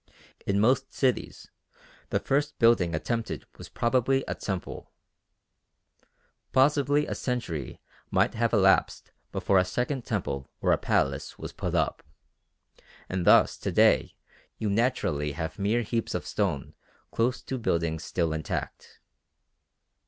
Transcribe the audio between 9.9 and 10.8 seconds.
temple or a